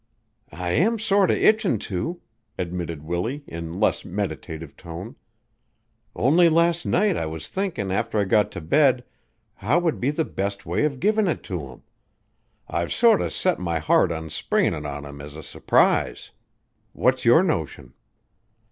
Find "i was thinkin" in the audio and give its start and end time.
7.15-7.91